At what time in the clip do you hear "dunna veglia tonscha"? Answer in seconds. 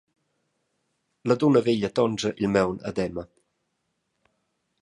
1.43-2.31